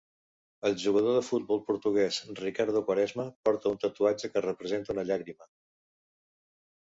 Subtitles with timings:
[0.67, 5.49] El jugador de futbol portuguès Ricardo Quaresma porta un tatuatge que representa una llàgrima.